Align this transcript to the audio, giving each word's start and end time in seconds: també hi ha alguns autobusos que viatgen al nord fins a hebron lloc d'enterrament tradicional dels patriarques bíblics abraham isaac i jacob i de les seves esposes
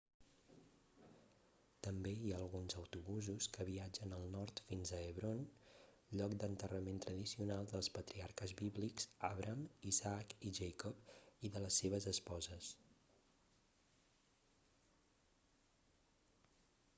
també 1.87 2.13
hi 2.21 2.31
ha 2.31 2.37
alguns 2.45 2.75
autobusos 2.83 3.47
que 3.57 3.65
viatgen 3.67 4.15
al 4.17 4.23
nord 4.37 4.61
fins 4.71 4.93
a 4.93 5.01
hebron 5.09 5.43
lloc 6.21 6.33
d'enterrament 6.45 6.99
tradicional 7.07 7.69
dels 7.75 7.91
patriarques 7.99 8.55
bíblics 8.65 9.07
abraham 9.31 9.61
isaac 9.93 10.35
i 10.51 10.55
jacob 10.63 11.13
i 11.49 11.53
de 11.57 11.65
les 11.69 11.79
seves 11.85 12.11
esposes 12.17 12.73